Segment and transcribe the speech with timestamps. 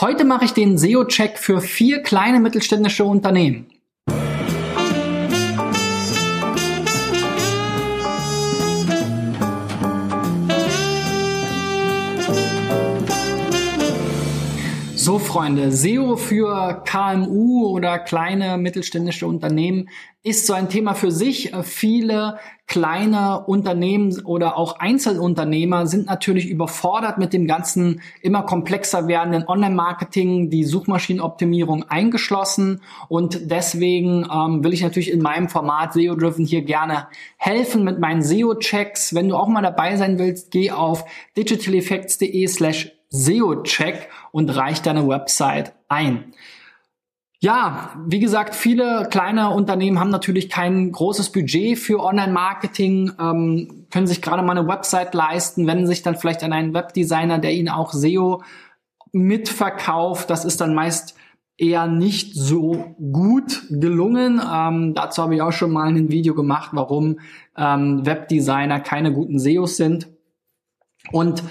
[0.00, 3.66] Heute mache ich den SEO-Check für vier kleine mittelständische Unternehmen.
[15.34, 19.88] Freunde, SEO für KMU oder kleine mittelständische Unternehmen
[20.22, 21.50] ist so ein Thema für sich.
[21.64, 22.38] Viele
[22.68, 30.50] kleine Unternehmen oder auch Einzelunternehmer sind natürlich überfordert mit dem ganzen immer komplexer werdenden Online-Marketing,
[30.50, 32.80] die Suchmaschinenoptimierung eingeschlossen.
[33.08, 37.98] Und deswegen ähm, will ich natürlich in meinem Format SEO Driven hier gerne helfen mit
[37.98, 39.16] meinen SEO-Checks.
[39.16, 41.04] Wenn du auch mal dabei sein willst, geh auf
[41.36, 46.34] digitaleffects.de slash SEO-Check und reich deine Website ein.
[47.40, 54.06] Ja, wie gesagt, viele kleine Unternehmen haben natürlich kein großes Budget für Online-Marketing, ähm, können
[54.06, 57.68] sich gerade mal eine Website leisten, wenden sich dann vielleicht an einen Webdesigner, der ihnen
[57.68, 58.42] auch SEO
[59.12, 60.30] mitverkauft.
[60.30, 61.16] Das ist dann meist
[61.58, 64.40] eher nicht so gut gelungen.
[64.52, 67.20] Ähm, dazu habe ich auch schon mal ein Video gemacht, warum
[67.58, 70.08] ähm, Webdesigner keine guten SEOs sind.
[71.12, 71.42] Und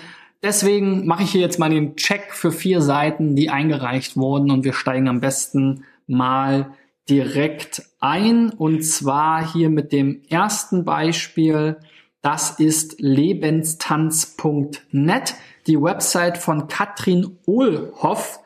[0.43, 4.65] Deswegen mache ich hier jetzt mal den Check für vier Seiten, die eingereicht wurden und
[4.65, 6.73] wir steigen am besten mal
[7.09, 11.77] direkt ein und zwar hier mit dem ersten Beispiel.
[12.21, 18.41] Das ist lebenstanz.net, die Website von Katrin Ohlhoff.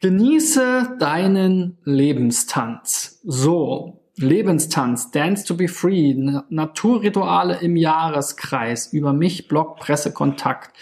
[0.00, 3.20] Genieße deinen Lebenstanz.
[3.22, 6.16] So, Lebenstanz, Dance to be Free,
[6.48, 10.72] Naturrituale im Jahreskreis, über mich, Blog, Pressekontakt.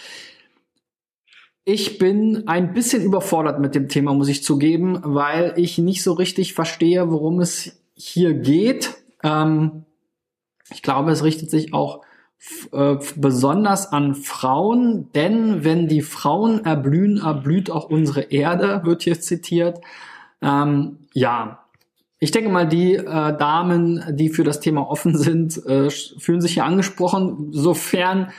[1.63, 6.13] Ich bin ein bisschen überfordert mit dem Thema, muss ich zugeben, weil ich nicht so
[6.13, 8.95] richtig verstehe, worum es hier geht.
[9.23, 9.85] Ähm,
[10.71, 12.01] ich glaube, es richtet sich auch
[12.71, 19.19] äh, besonders an Frauen, denn wenn die Frauen erblühen, erblüht auch unsere Erde, wird hier
[19.19, 19.81] zitiert.
[20.41, 21.65] Ähm, ja,
[22.17, 26.53] ich denke mal, die äh, Damen, die für das Thema offen sind, äh, fühlen sich
[26.53, 28.31] hier angesprochen, sofern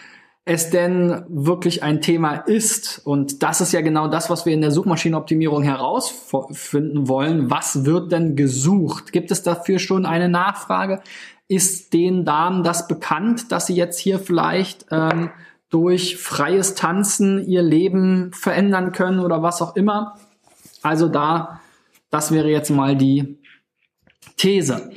[0.45, 3.01] es denn wirklich ein Thema ist.
[3.05, 7.51] Und das ist ja genau das, was wir in der Suchmaschinenoptimierung herausfinden wollen.
[7.51, 9.13] Was wird denn gesucht?
[9.13, 11.01] Gibt es dafür schon eine Nachfrage?
[11.47, 15.31] Ist den Damen das bekannt, dass sie jetzt hier vielleicht ähm,
[15.69, 20.19] durch freies Tanzen ihr Leben verändern können oder was auch immer?
[20.83, 21.61] Also da,
[22.11, 23.39] das wäre jetzt mal die
[24.37, 24.91] These.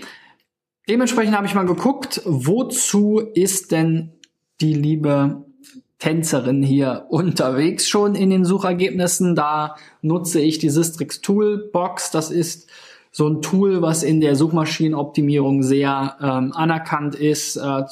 [0.89, 4.15] Dementsprechend habe ich mal geguckt, wozu ist denn
[4.61, 5.45] die liebe
[5.99, 9.35] Tänzerin hier unterwegs schon in den Suchergebnissen.
[9.35, 12.11] Da nutze ich die Sistrix Toolbox.
[12.11, 12.69] Das ist
[13.11, 17.83] so ein Tool, was in der Suchmaschinenoptimierung sehr ähm, anerkannt ist äh,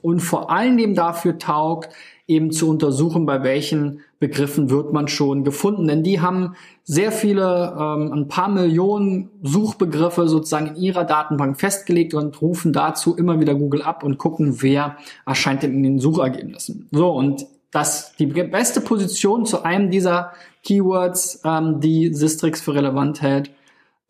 [0.00, 1.90] und vor allen Dingen dafür taugt,
[2.26, 5.88] eben zu untersuchen, bei welchen Begriffen wird man schon gefunden.
[5.88, 6.54] Denn die haben
[6.84, 13.16] sehr viele, ähm, ein paar Millionen Suchbegriffe sozusagen in ihrer Datenbank festgelegt und rufen dazu
[13.16, 16.86] immer wieder Google ab und gucken, wer erscheint denn in den Suchergebnissen.
[16.92, 20.32] So, und das, die beste Position zu einem dieser
[20.64, 23.50] Keywords, ähm, die Sistrix für relevant hält,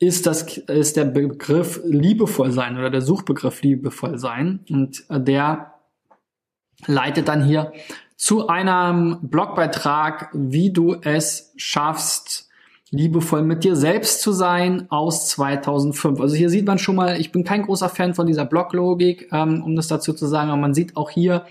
[0.00, 4.65] ist das, ist der Begriff liebevoll sein oder der Suchbegriff liebevoll sein.
[4.70, 5.75] Und äh, der
[6.87, 7.72] leitet dann hier
[8.20, 12.50] zu einem Blogbeitrag, wie du es schaffst,
[12.91, 16.20] liebevoll mit dir selbst zu sein aus 2005.
[16.20, 19.62] Also hier sieht man schon mal, ich bin kein großer Fan von dieser Bloglogik, ähm,
[19.64, 21.47] um das dazu zu sagen, aber man sieht auch hier,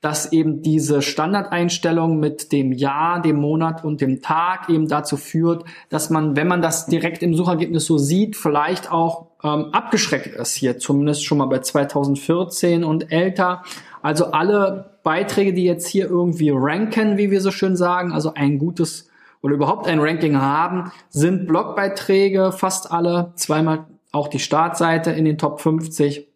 [0.00, 5.64] dass eben diese Standardeinstellung mit dem Jahr, dem Monat und dem Tag eben dazu führt,
[5.90, 10.54] dass man, wenn man das direkt im Suchergebnis so sieht, vielleicht auch ähm, abgeschreckt ist
[10.54, 13.62] hier, zumindest schon mal bei 2014 und älter.
[14.00, 18.58] Also alle Beiträge, die jetzt hier irgendwie ranken, wie wir so schön sagen, also ein
[18.58, 19.08] gutes
[19.42, 25.38] oder überhaupt ein Ranking haben, sind Blogbeiträge, fast alle, zweimal auch die Startseite in den
[25.38, 26.26] Top 50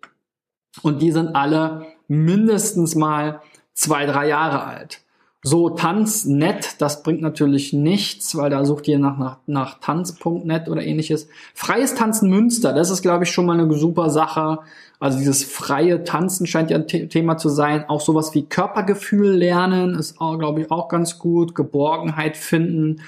[0.83, 3.41] und die sind alle mindestens mal
[3.75, 5.01] zwei, drei Jahre alt.
[5.47, 10.83] So Tanznet, das bringt natürlich nichts, weil da sucht ihr nach, nach, nach Tanz.net oder
[10.83, 11.29] ähnliches.
[11.53, 14.61] Freies Tanzen Münster, das ist, glaube ich, schon mal eine super Sache.
[14.99, 17.85] Also dieses freie Tanzen scheint ja ein Thema zu sein.
[17.89, 21.55] Auch sowas wie Körpergefühl lernen ist, glaube ich, auch ganz gut.
[21.55, 23.03] Geborgenheit finden.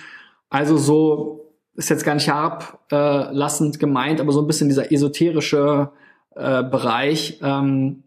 [0.51, 5.91] Also so ist jetzt gar nicht herablassend gemeint, aber so ein bisschen dieser esoterische
[6.35, 7.41] äh, Bereich.
[7.43, 8.03] Ähm,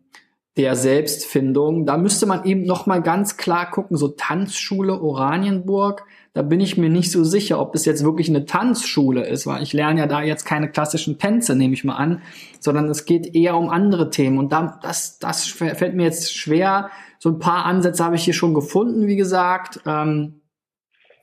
[0.60, 1.86] der Selbstfindung.
[1.86, 6.04] Da müsste man eben noch mal ganz klar gucken, so Tanzschule Oranienburg,
[6.34, 9.64] da bin ich mir nicht so sicher, ob es jetzt wirklich eine Tanzschule ist, weil
[9.64, 12.22] ich lerne ja da jetzt keine klassischen Tänze, nehme ich mal an,
[12.60, 16.90] sondern es geht eher um andere Themen und da, das, das fällt mir jetzt schwer.
[17.20, 19.80] So ein paar Ansätze habe ich hier schon gefunden, wie gesagt.
[19.86, 20.42] Ähm,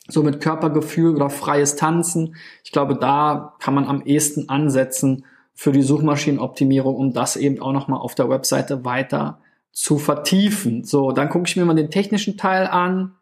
[0.08, 2.36] so mit Körpergefühl oder freies Tanzen.
[2.64, 7.72] Ich glaube, da kann man am ehesten ansetzen für die Suchmaschinenoptimierung, um das eben auch
[7.72, 9.40] nochmal auf der Webseite weiter
[9.72, 10.84] zu vertiefen.
[10.84, 13.14] So, dann gucke ich mir mal den technischen Teil an.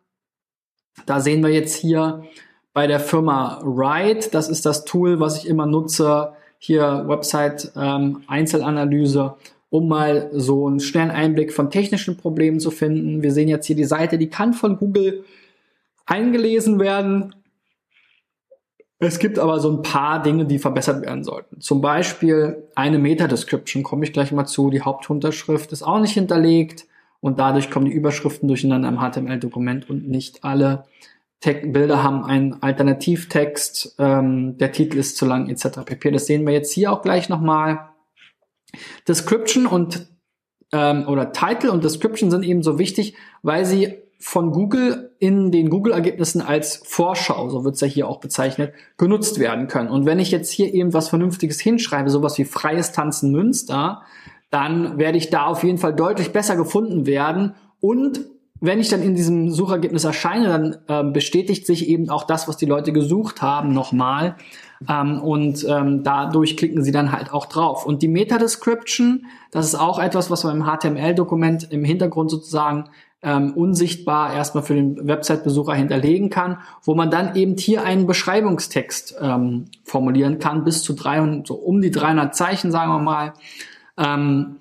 [1.07, 2.25] Da sehen wir jetzt hier
[2.73, 8.23] bei der Firma Ride, das ist das Tool, was ich immer nutze, hier Website ähm,
[8.27, 9.37] Einzelanalyse,
[9.71, 13.23] um mal so einen schnellen Einblick von technischen Problemen zu finden.
[13.23, 15.25] Wir sehen jetzt hier die Seite, die kann von Google
[16.05, 17.35] eingelesen werden.
[19.05, 21.61] Es gibt aber so ein paar Dinge, die verbessert werden sollten.
[21.61, 24.71] Zum Beispiel eine Meta-Description, komme ich gleich mal zu.
[24.71, 26.87] Die Hauptunterschrift ist auch nicht hinterlegt
[27.21, 30.85] und dadurch kommen die Überschriften durcheinander im HTML-Dokument und nicht alle
[31.41, 35.81] Te Bilder haben einen Alternativtext, ähm, der Titel ist zu lang etc.
[35.85, 36.11] pp.
[36.11, 37.91] Das sehen wir jetzt hier auch gleich nochmal.
[39.07, 40.07] Description und
[40.73, 45.71] ähm, oder Title und Description sind eben so wichtig, weil sie von Google in den
[45.71, 49.91] Google-Ergebnissen als Vorschau, so wird es ja hier auch bezeichnet, genutzt werden können.
[49.91, 54.03] Und wenn ich jetzt hier eben was Vernünftiges hinschreibe, sowas wie freies Tanzen Münster,
[54.51, 57.55] dann werde ich da auf jeden Fall deutlich besser gefunden werden.
[57.81, 58.21] Und
[58.61, 62.57] wenn ich dann in diesem Suchergebnis erscheine, dann ähm, bestätigt sich eben auch das, was
[62.57, 64.37] die Leute gesucht haben, nochmal.
[64.89, 67.85] Ähm, und ähm, dadurch klicken sie dann halt auch drauf.
[67.85, 72.85] Und die Meta-Description, das ist auch etwas, was man im HTML-Dokument im Hintergrund sozusagen
[73.25, 79.17] ähm, unsichtbar erstmal für den Website-Besucher hinterlegen kann, wo man dann eben hier einen Beschreibungstext
[79.21, 83.33] ähm, formulieren kann, bis zu 300, so um die 300 Zeichen, sagen wir mal.
[83.97, 84.57] Ähm,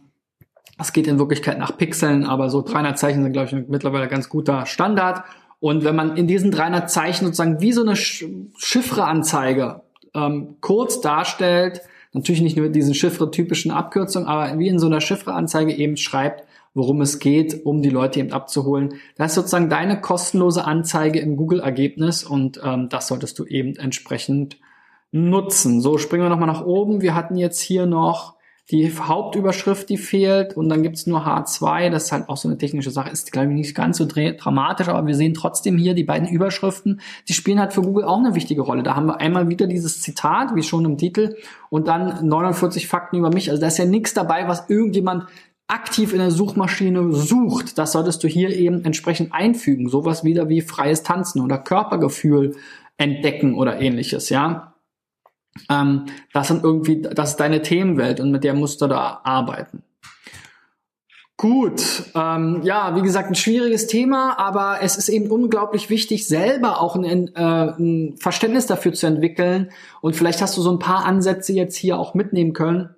[0.77, 4.29] das geht in Wirklichkeit nach Pixeln, aber so 300 Zeichen sind, glaube ich, mittlerweile ganz
[4.29, 5.23] guter Standard.
[5.59, 9.81] Und wenn man in diesen 300 Zeichen sozusagen wie so eine Chiffre-Anzeige
[10.13, 11.81] ähm, kurz darstellt,
[12.13, 16.43] natürlich nicht nur diesen Chiffre-typischen Abkürzungen, aber wie in so einer Chiffre-Anzeige eben schreibt,
[16.73, 18.95] worum es geht, um die Leute eben abzuholen.
[19.15, 24.57] Das ist sozusagen deine kostenlose Anzeige im Google-Ergebnis und ähm, das solltest du eben entsprechend
[25.11, 25.81] nutzen.
[25.81, 27.01] So, springen wir nochmal nach oben.
[27.01, 28.35] Wir hatten jetzt hier noch
[28.71, 31.89] die Hauptüberschrift, die fehlt und dann gibt's nur H2.
[31.89, 33.09] Das ist halt auch so eine technische Sache.
[33.09, 37.01] Ist, glaube ich, nicht ganz so dramatisch, aber wir sehen trotzdem hier die beiden Überschriften.
[37.27, 38.81] Die spielen halt für Google auch eine wichtige Rolle.
[38.81, 41.35] Da haben wir einmal wieder dieses Zitat, wie schon im Titel,
[41.69, 43.49] und dann 49 Fakten über mich.
[43.49, 45.25] Also da ist ja nichts dabei, was irgendjemand
[45.73, 49.89] aktiv in der Suchmaschine sucht, das solltest du hier eben entsprechend einfügen.
[49.89, 52.55] Sowas wieder wie freies Tanzen oder Körpergefühl
[52.97, 54.75] entdecken oder ähnliches, ja.
[55.69, 59.83] Ähm, das sind irgendwie, das ist deine Themenwelt und mit der musst du da arbeiten.
[61.37, 66.79] Gut, ähm, ja, wie gesagt, ein schwieriges Thema, aber es ist eben unglaublich wichtig, selber
[66.79, 69.71] auch ein, äh, ein Verständnis dafür zu entwickeln.
[70.01, 72.95] Und vielleicht hast du so ein paar Ansätze jetzt hier auch mitnehmen können,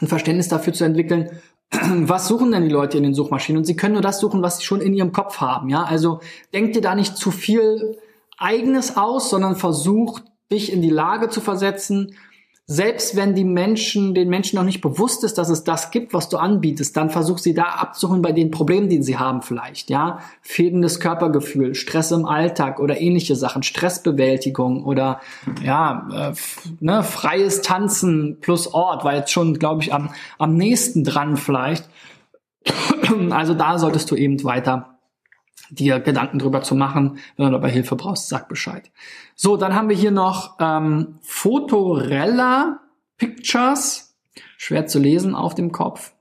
[0.00, 1.30] ein Verständnis dafür zu entwickeln,
[1.72, 3.58] was suchen denn die Leute in den Suchmaschinen?
[3.58, 5.68] Und sie können nur das suchen, was sie schon in ihrem Kopf haben.
[5.68, 6.20] Ja, also
[6.52, 7.98] denkt dir da nicht zu viel
[8.38, 12.14] Eigenes aus, sondern versucht dich in die Lage zu versetzen,
[12.72, 16.28] selbst wenn die Menschen, den Menschen noch nicht bewusst ist, dass es das gibt, was
[16.28, 20.20] du anbietest, dann versuch sie da abzuholen bei den Problemen, die sie haben vielleicht, ja.
[20.40, 25.20] Fehlendes Körpergefühl, Stress im Alltag oder ähnliche Sachen, Stressbewältigung oder,
[25.64, 26.32] ja, äh,
[26.78, 31.88] ne, freies Tanzen plus Ort war jetzt schon, glaube ich, am, am nächsten dran vielleicht.
[33.30, 34.99] Also da solltest du eben weiter
[35.70, 37.18] dir Gedanken drüber zu machen.
[37.36, 38.90] Wenn du dabei Hilfe brauchst, sag Bescheid.
[39.34, 42.80] So, dann haben wir hier noch ähm, Fotorella
[43.16, 44.16] Pictures.
[44.56, 46.12] Schwer zu lesen auf dem Kopf.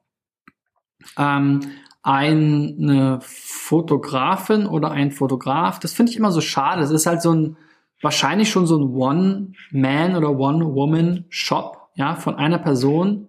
[1.18, 1.62] Ähm,
[2.02, 5.80] eine Fotografin oder ein Fotograf.
[5.80, 6.82] Das finde ich immer so schade.
[6.82, 7.58] Das ist halt so ein,
[8.02, 13.28] wahrscheinlich schon so ein One-Man oder One-Woman-Shop, ja, von einer Person.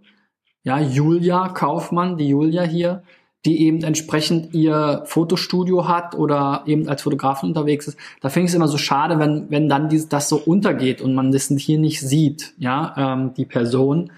[0.62, 3.02] Ja, Julia Kaufmann, die Julia hier,
[3.46, 7.98] die eben entsprechend ihr Fotostudio hat oder eben als Fotografin unterwegs ist.
[8.20, 11.14] Da finde ich es immer so schade, wenn, wenn dann dieses, das so untergeht und
[11.14, 14.12] man das hier nicht sieht, ja, ähm, die Person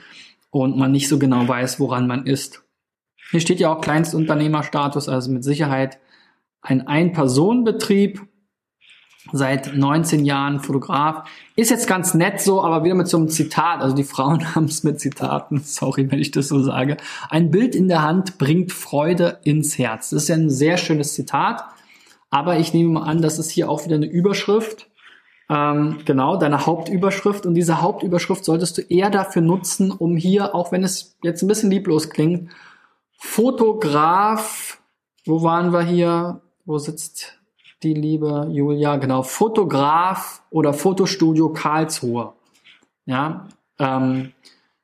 [0.51, 2.65] und man nicht so genau weiß, woran man ist.
[3.31, 5.99] Hier steht ja auch Kleinstunternehmerstatus, also mit Sicherheit
[6.61, 8.21] ein Ein-Personen-Betrieb
[9.31, 11.29] seit 19 Jahren Fotograf.
[11.55, 13.81] Ist jetzt ganz nett so, aber wieder mit so einem Zitat.
[13.81, 16.97] Also die Frauen haben es mit Zitaten, sorry, wenn ich das so sage.
[17.31, 20.11] Ein Bild in der Hand bringt Freude ins Herz.
[20.11, 21.65] Das ist ja ein sehr schönes Zitat.
[22.31, 24.89] Aber ich nehme mal an, das ist hier auch wieder eine Überschrift.
[25.51, 27.45] Ähm, genau, deine Hauptüberschrift.
[27.45, 31.49] Und diese Hauptüberschrift solltest du eher dafür nutzen, um hier, auch wenn es jetzt ein
[31.49, 32.51] bisschen lieblos klingt,
[33.19, 34.81] Fotograf,
[35.27, 36.41] wo waren wir hier?
[36.65, 37.42] Wo sitzt
[37.83, 42.33] die liebe Julia, genau, Fotograf oder Fotostudio Karlsruhe,
[43.07, 43.49] ja,
[43.79, 44.33] ähm,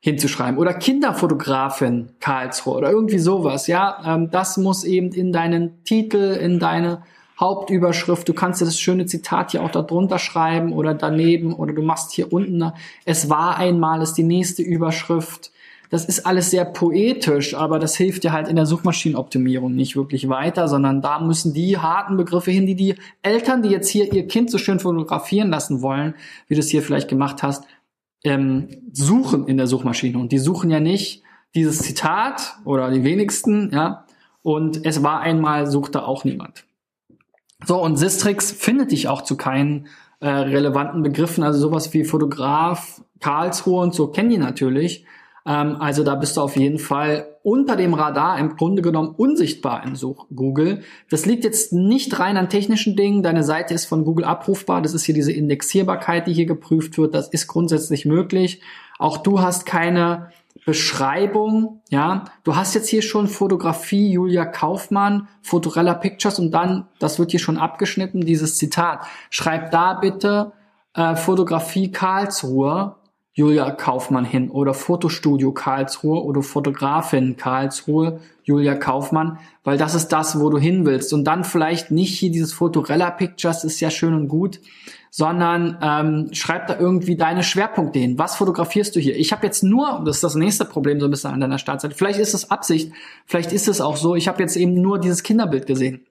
[0.00, 0.58] hinzuschreiben.
[0.58, 4.00] Oder Kinderfotografin Karlsruhe oder irgendwie sowas, ja.
[4.04, 7.02] Ähm, das muss eben in deinen Titel, in deine
[7.38, 8.28] Hauptüberschrift.
[8.28, 11.82] Du kannst dir das schöne Zitat hier auch da drunter schreiben oder daneben oder du
[11.82, 12.72] machst hier unten,
[13.04, 15.52] es war einmal, ist die nächste Überschrift.
[15.90, 20.28] Das ist alles sehr poetisch, aber das hilft dir halt in der Suchmaschinenoptimierung nicht wirklich
[20.28, 24.26] weiter, sondern da müssen die harten Begriffe hin, die die Eltern, die jetzt hier ihr
[24.26, 26.14] Kind so schön fotografieren lassen wollen,
[26.46, 27.64] wie du es hier vielleicht gemacht hast,
[28.24, 30.18] ähm, suchen in der Suchmaschine.
[30.18, 31.22] Und die suchen ja nicht
[31.54, 34.04] dieses Zitat oder die wenigsten, ja.
[34.42, 36.64] Und es war einmal, suchte auch niemand.
[37.64, 39.88] So, und Sistrix findet dich auch zu keinen
[40.20, 45.04] äh, relevanten Begriffen, also sowas wie Fotograf, Karlsruhe und so kennen die natürlich.
[45.48, 49.82] Ähm, also da bist du auf jeden Fall unter dem Radar im Grunde genommen unsichtbar
[49.84, 50.82] im Such Google.
[51.10, 53.22] Das liegt jetzt nicht rein an technischen Dingen.
[53.22, 54.82] Deine Seite ist von Google abrufbar.
[54.82, 57.14] Das ist hier diese Indexierbarkeit, die hier geprüft wird.
[57.14, 58.60] Das ist grundsätzlich möglich.
[58.98, 60.30] Auch du hast keine
[60.66, 62.24] Beschreibung, ja.
[62.44, 67.40] Du hast jetzt hier schon Fotografie Julia Kaufmann, Fotorella Pictures und dann, das wird hier
[67.40, 69.06] schon abgeschnitten, dieses Zitat.
[69.30, 70.52] Schreib da bitte
[70.94, 72.96] äh, Fotografie Karlsruhe
[73.38, 80.40] Julia Kaufmann hin oder Fotostudio Karlsruhe oder Fotografin Karlsruhe Julia Kaufmann, weil das ist das,
[80.40, 81.12] wo du hin willst.
[81.12, 84.58] Und dann vielleicht nicht hier dieses Fotorella Pictures ist ja schön und gut,
[85.12, 88.18] sondern ähm, schreib da irgendwie deine Schwerpunkte hin.
[88.18, 89.16] Was fotografierst du hier?
[89.16, 91.94] Ich habe jetzt nur, das ist das nächste Problem so ein bisschen an deiner Startseite.
[91.94, 92.92] Vielleicht ist es Absicht,
[93.24, 94.16] vielleicht ist es auch so.
[94.16, 96.04] Ich habe jetzt eben nur dieses Kinderbild gesehen.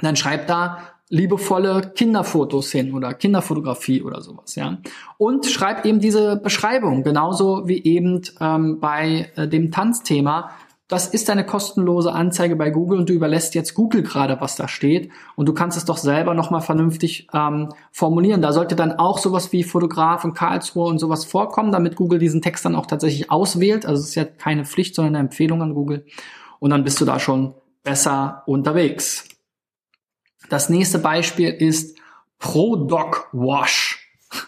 [0.00, 4.78] Dann schreib da liebevolle Kinderfotos hin oder Kinderfotografie oder sowas, ja.
[5.18, 10.50] Und schreib eben diese Beschreibung, genauso wie eben ähm, bei äh, dem Tanzthema.
[10.88, 14.68] Das ist eine kostenlose Anzeige bei Google und du überlässt jetzt Google gerade, was da
[14.68, 18.40] steht und du kannst es doch selber nochmal vernünftig ähm, formulieren.
[18.40, 22.40] Da sollte dann auch sowas wie Fotograf in Karlsruhe und sowas vorkommen, damit Google diesen
[22.40, 23.84] Text dann auch tatsächlich auswählt.
[23.84, 26.06] Also es ist ja keine Pflicht, sondern eine Empfehlung an Google.
[26.60, 29.35] Und dann bist du da schon besser unterwegs.
[30.48, 31.98] Das nächste Beispiel ist
[32.38, 34.02] ProDoc Wash.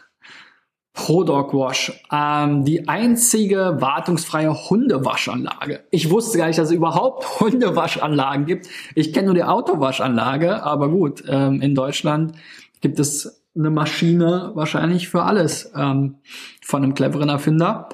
[0.93, 5.85] ProDoc Wash, ähm, die einzige wartungsfreie Hundewaschanlage.
[5.91, 8.69] Ich wusste gar nicht, dass es überhaupt Hundewaschanlagen gibt.
[8.95, 12.35] Ich kenne nur die Autowaschanlage, aber gut, ähm, in Deutschland
[12.81, 16.19] gibt es eine Maschine wahrscheinlich für alles ähm,
[16.65, 17.89] von einem cleveren Erfinder.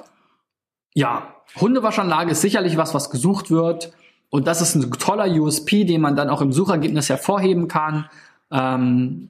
[0.93, 3.91] Ja, Hundewaschanlage ist sicherlich was, was gesucht wird.
[4.35, 8.09] Und das ist ein toller USP, den man dann auch im Suchergebnis hervorheben kann.
[8.51, 9.29] Ähm,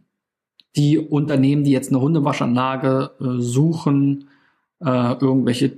[0.76, 4.30] die Unternehmen, die jetzt eine Hundewaschanlage äh, suchen,
[4.84, 5.78] äh, irgendwelche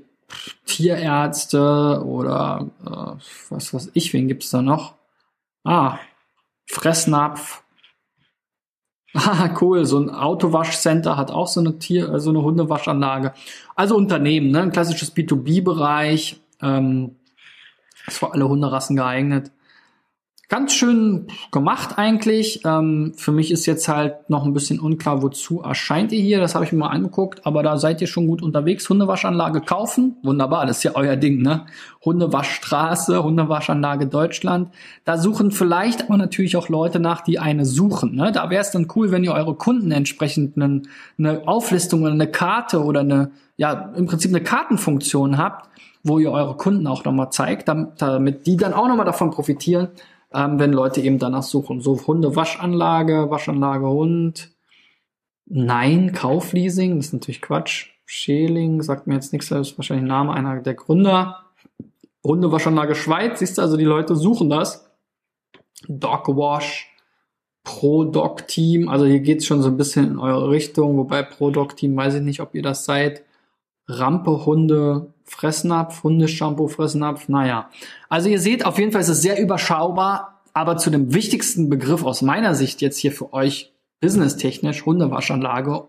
[0.65, 4.93] Tierärzte oder äh, was weiß ich, wen gibt's da noch?
[5.65, 5.99] Ah,
[6.65, 7.63] Fressnapf.
[9.13, 13.33] Ah, cool, so ein Autowaschcenter hat auch so eine Tier, äh, so eine Hundewaschanlage.
[13.75, 14.61] Also Unternehmen, ne?
[14.61, 16.39] ein klassisches B2B-Bereich.
[16.61, 17.15] Ähm,
[18.07, 19.51] ist für alle Hunderassen geeignet.
[20.49, 22.61] Ganz schön gemacht eigentlich.
[22.63, 26.39] Ähm, für mich ist jetzt halt noch ein bisschen unklar, wozu erscheint ihr hier.
[26.39, 28.87] Das habe ich mir mal angeguckt, aber da seid ihr schon gut unterwegs.
[28.87, 31.65] Hundewaschanlage kaufen, wunderbar, das ist ja euer Ding, ne?
[32.05, 34.69] Hundewaschstraße, Hundewaschanlage Deutschland.
[35.03, 38.15] Da suchen vielleicht aber natürlich auch Leute nach, die eine suchen.
[38.15, 38.31] Ne?
[38.31, 40.83] Da wäre es dann cool, wenn ihr eure Kunden entsprechend eine,
[41.19, 45.67] eine Auflistung oder eine Karte oder eine, ja, im Prinzip eine Kartenfunktion habt,
[46.07, 49.89] wo ihr eure Kunden auch nochmal zeigt, damit, die dann auch nochmal davon profitieren,
[50.33, 51.81] ähm, wenn Leute eben danach suchen.
[51.81, 54.51] So Hunde, Waschanlage, Hund.
[55.45, 57.91] Nein, Kaufleasing, das ist natürlich Quatsch.
[58.05, 61.43] Scheling, sagt mir jetzt nichts, das ist wahrscheinlich Name einer der Gründer.
[62.23, 64.89] Hundewaschanlage Schweiz, siehst du, also die Leute suchen das.
[65.87, 66.89] Dogwash,
[67.63, 72.21] Pro-Dog-Team, also hier geht's schon so ein bisschen in eure Richtung, wobei Pro-Dog-Team weiß ich
[72.21, 73.23] nicht, ob ihr das seid.
[73.87, 77.69] Rampe Hunde, Fressnapf, Hundeshampoo, Fressnapf, naja.
[78.09, 82.03] Also ihr seht, auf jeden Fall ist es sehr überschaubar, aber zu dem wichtigsten Begriff
[82.03, 85.83] aus meiner Sicht jetzt hier für euch businesstechnisch, Hundewaschanlage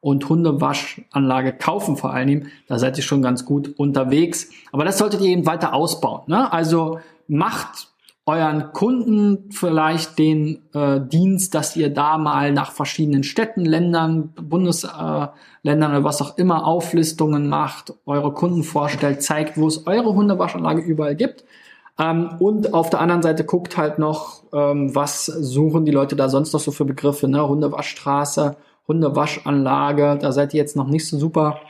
[0.00, 4.50] und Hundewaschanlage kaufen vor allem, da seid ihr schon ganz gut unterwegs.
[4.70, 6.22] Aber das solltet ihr eben weiter ausbauen.
[6.26, 6.52] Ne?
[6.52, 7.88] Also macht
[8.26, 15.42] euren Kunden vielleicht den äh, Dienst, dass ihr da mal nach verschiedenen Städten, Ländern, Bundesländern
[15.64, 20.80] äh, oder was auch immer Auflistungen macht, eure Kunden vorstellt, zeigt, wo es eure Hundewaschanlage
[20.80, 21.44] überall gibt.
[21.98, 26.30] Ähm, und auf der anderen Seite guckt halt noch, ähm, was suchen die Leute da
[26.30, 27.46] sonst noch so für Begriffe, ne?
[27.46, 28.56] Hundewaschstraße,
[28.88, 31.60] Hundewaschanlage, da seid ihr jetzt noch nicht so super.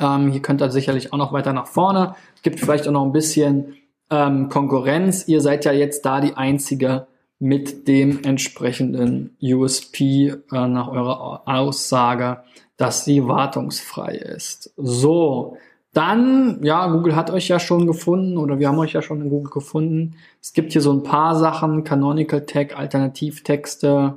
[0.00, 2.14] Ähm, hier könnt ihr sicherlich auch noch weiter nach vorne.
[2.42, 3.76] Gibt vielleicht auch noch ein bisschen
[4.14, 5.26] ähm, Konkurrenz.
[5.28, 7.06] Ihr seid ja jetzt da die einzige
[7.38, 12.42] mit dem entsprechenden USP äh, nach eurer Aussage,
[12.76, 14.72] dass sie wartungsfrei ist.
[14.76, 15.56] So,
[15.92, 19.30] Dann, ja, Google hat euch ja schon gefunden oder wir haben euch ja schon in
[19.30, 20.16] Google gefunden.
[20.42, 24.14] Es gibt hier so ein paar Sachen, Canonical Tag, Alternativtexte,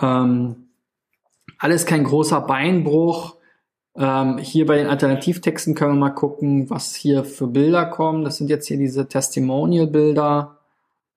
[0.00, 0.56] ähm,
[1.58, 3.36] alles kein großer Beinbruch.
[3.94, 8.24] Ähm, hier bei den Alternativtexten können wir mal gucken, was hier für Bilder kommen.
[8.24, 10.58] Das sind jetzt hier diese Testimonial-Bilder.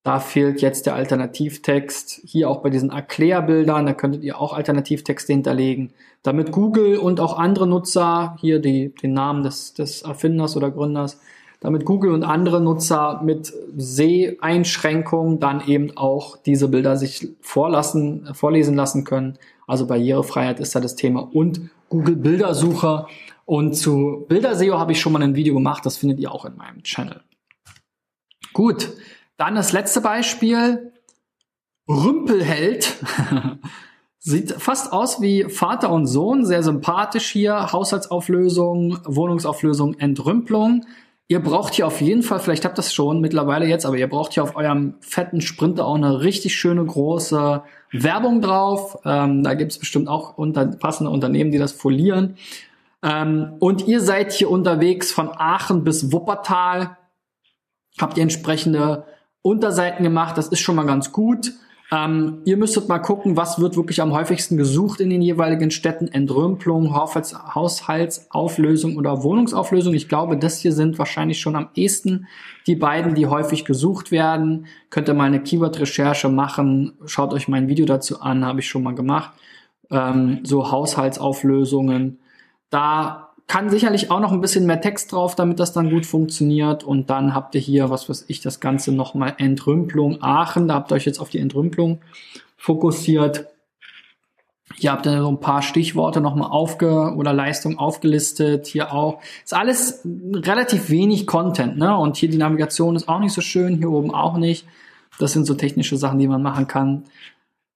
[0.03, 2.21] Da fehlt jetzt der Alternativtext.
[2.25, 7.39] Hier auch bei diesen Erklärbildern, da könntet ihr auch Alternativtexte hinterlegen, damit Google und auch
[7.39, 11.19] andere Nutzer, hier die, den Namen des, des Erfinders oder Gründers,
[11.59, 18.75] damit Google und andere Nutzer mit Seheinschränkungen dann eben auch diese Bilder sich vorlassen, vorlesen
[18.75, 19.39] lassen können.
[19.65, 23.07] Also Barrierefreiheit ist da das Thema und Google Bildersucher.
[23.45, 26.55] Und zu Bilderseo habe ich schon mal ein Video gemacht, das findet ihr auch in
[26.55, 27.21] meinem Channel.
[28.53, 28.89] Gut,
[29.37, 30.93] dann das letzte Beispiel.
[31.87, 32.95] Rümpelheld.
[34.19, 37.71] Sieht fast aus wie Vater und Sohn, sehr sympathisch hier.
[37.71, 40.85] Haushaltsauflösung, Wohnungsauflösung, Entrümpelung.
[41.27, 44.07] Ihr braucht hier auf jeden Fall, vielleicht habt ihr das schon mittlerweile jetzt, aber ihr
[44.07, 48.99] braucht hier auf eurem fetten Sprinter auch eine richtig schöne große Werbung drauf.
[49.05, 52.37] Ähm, da gibt es bestimmt auch unter, passende Unternehmen, die das folieren.
[53.01, 56.95] Ähm, und ihr seid hier unterwegs von Aachen bis Wuppertal.
[57.99, 59.05] Habt ihr entsprechende
[59.41, 61.53] Unterseiten gemacht, das ist schon mal ganz gut.
[61.91, 66.07] Ähm, ihr müsstet mal gucken, was wird wirklich am häufigsten gesucht in den jeweiligen Städten.
[66.07, 69.93] Entrümpelung, Haushalts Haushaltsauflösung oder Wohnungsauflösung.
[69.93, 72.27] Ich glaube, das hier sind wahrscheinlich schon am ehesten
[72.65, 74.65] die beiden, die häufig gesucht werden.
[74.89, 76.93] Könnt ihr mal eine Keyword-Recherche machen.
[77.05, 79.31] Schaut euch mein Video dazu an, habe ich schon mal gemacht.
[79.91, 82.19] Ähm, so Haushaltsauflösungen.
[82.71, 86.83] Da kann sicherlich auch noch ein bisschen mehr Text drauf, damit das dann gut funktioniert.
[86.83, 90.67] Und dann habt ihr hier, was weiß ich, das Ganze nochmal Entrümpelung Aachen.
[90.67, 92.01] Da habt ihr euch jetzt auf die Entrümpelung
[92.57, 93.47] fokussiert.
[94.77, 98.65] Hier habt ihr so ein paar Stichworte nochmal aufge oder Leistung aufgelistet.
[98.65, 99.21] Hier auch.
[99.43, 101.95] Ist alles relativ wenig Content, ne?
[101.95, 104.65] Und hier die Navigation ist auch nicht so schön, hier oben auch nicht.
[105.19, 107.03] Das sind so technische Sachen, die man machen kann.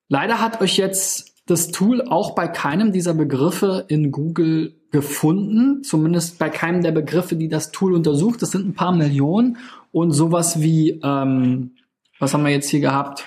[0.10, 6.40] Leider hat euch jetzt das Tool auch bei keinem dieser Begriffe in Google gefunden, zumindest
[6.40, 8.42] bei keinem der Begriffe, die das Tool untersucht.
[8.42, 9.58] Das sind ein paar Millionen
[9.92, 11.72] und sowas wie, ähm,
[12.20, 13.26] was haben wir jetzt hier gehabt?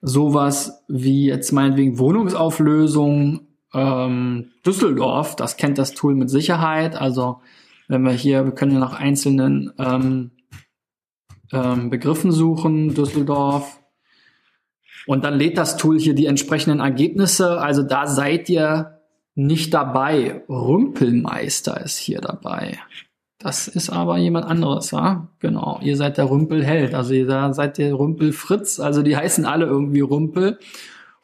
[0.00, 3.40] Sowas wie jetzt meinetwegen Wohnungsauflösung
[3.74, 6.96] ähm, Düsseldorf, das kennt das Tool mit Sicherheit.
[6.96, 7.40] Also
[7.88, 10.30] wenn wir hier, wir können ja nach einzelnen ähm,
[11.52, 13.80] ähm, Begriffen suchen, Düsseldorf,
[15.06, 17.58] und dann lädt das Tool hier die entsprechenden Ergebnisse.
[17.62, 18.97] Also da seid ihr
[19.38, 20.42] nicht dabei.
[20.48, 22.78] Rümpelmeister ist hier dabei.
[23.38, 25.28] Das ist aber jemand anderes, ja?
[25.38, 25.78] Genau.
[25.80, 26.94] Ihr seid der Rümpelheld.
[26.94, 28.80] Also ihr seid der Rümpelfritz.
[28.80, 30.58] Also die heißen alle irgendwie Rümpel.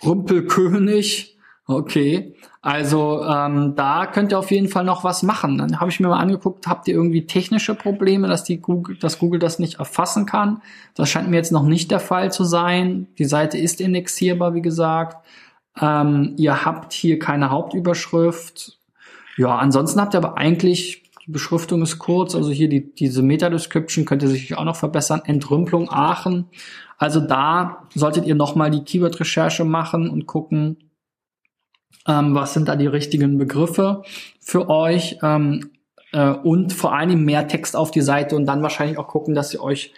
[0.05, 1.37] Rümpelkönig.
[1.67, 2.37] Okay.
[2.63, 5.59] Also ähm, da könnt ihr auf jeden Fall noch was machen.
[5.59, 9.19] Dann habe ich mir mal angeguckt, habt ihr irgendwie technische Probleme, dass die Google, dass
[9.19, 10.63] Google das nicht erfassen kann?
[10.95, 13.09] Das scheint mir jetzt noch nicht der Fall zu sein.
[13.19, 15.27] Die Seite ist indexierbar, wie gesagt.
[15.81, 18.79] Ähm, ihr habt hier keine Hauptüberschrift.
[19.37, 24.05] Ja, ansonsten habt ihr aber eigentlich die Beschriftung ist kurz, also hier die, diese Meta-Description
[24.05, 25.23] könnt ihr sicherlich auch noch verbessern.
[25.25, 26.47] Entrümpelung Aachen.
[26.99, 30.91] Also da solltet ihr nochmal die Keyword-Recherche machen und gucken,
[32.07, 34.03] ähm, was sind da die richtigen Begriffe
[34.39, 35.71] für euch ähm,
[36.13, 39.55] äh, und vor allem mehr Text auf die Seite und dann wahrscheinlich auch gucken, dass
[39.55, 39.95] ihr euch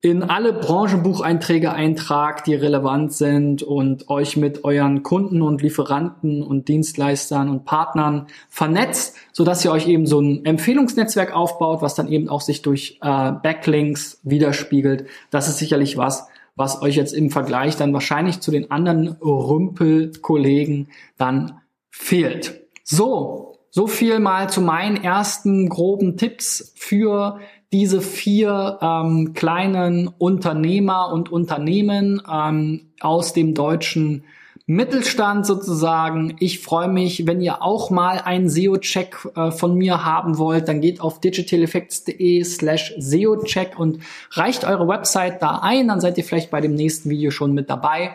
[0.00, 6.68] in alle Branchenbucheinträge eintragt, die relevant sind und euch mit euren Kunden und Lieferanten und
[6.68, 12.08] Dienstleistern und Partnern vernetzt, so dass ihr euch eben so ein Empfehlungsnetzwerk aufbaut, was dann
[12.08, 15.06] eben auch sich durch äh, Backlinks widerspiegelt.
[15.30, 20.88] Das ist sicherlich was, was euch jetzt im Vergleich dann wahrscheinlich zu den anderen Rümpelkollegen
[21.16, 22.60] dann fehlt.
[22.82, 27.40] So, so viel mal zu meinen ersten groben Tipps für
[27.74, 34.22] diese vier ähm, kleinen Unternehmer und Unternehmen ähm, aus dem deutschen
[34.66, 36.36] Mittelstand sozusagen.
[36.38, 40.80] Ich freue mich, wenn ihr auch mal einen SEO-Check äh, von mir haben wollt, dann
[40.80, 43.98] geht auf digitaleffects.de slash SEO-Check und
[44.30, 47.68] reicht eure Website da ein, dann seid ihr vielleicht bei dem nächsten Video schon mit
[47.68, 48.12] dabei.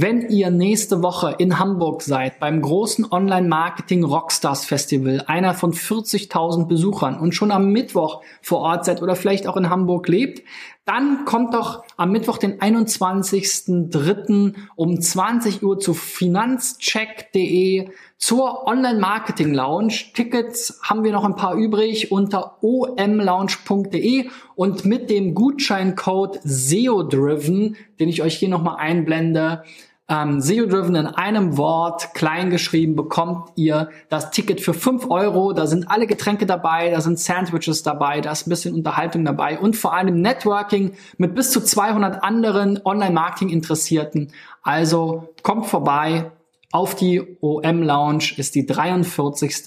[0.00, 6.68] Wenn ihr nächste Woche in Hamburg seid, beim großen Online-Marketing Rockstars Festival, einer von 40.000
[6.68, 10.44] Besuchern und schon am Mittwoch vor Ort seid oder vielleicht auch in Hamburg lebt,
[10.84, 14.54] dann kommt doch am Mittwoch, den 21.03.
[14.76, 19.94] um 20 Uhr zu finanzcheck.de zur Online-Marketing Lounge.
[20.14, 28.08] Tickets haben wir noch ein paar übrig unter omlounge.de und mit dem Gutscheincode SEODriven, den
[28.08, 29.64] ich euch hier nochmal einblende,
[30.08, 35.52] ähm, SEO-Driven in einem Wort, klein geschrieben, bekommt ihr das Ticket für 5 Euro.
[35.52, 39.58] Da sind alle Getränke dabei, da sind Sandwiches dabei, da ist ein bisschen Unterhaltung dabei
[39.58, 44.32] und vor allem Networking mit bis zu 200 anderen Online-Marketing-Interessierten.
[44.62, 46.30] Also kommt vorbei
[46.72, 49.64] auf die OM Lounge, ist die 43.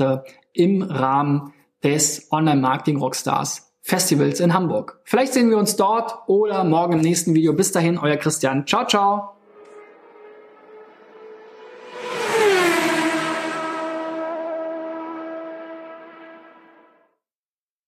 [0.54, 4.99] im Rahmen des Online-Marketing Rockstars Festivals in Hamburg.
[5.04, 7.54] Vielleicht sehen wir uns dort oder morgen im nächsten Video.
[7.54, 8.65] Bis dahin, euer Christian.
[8.67, 9.40] Ciao, ciao.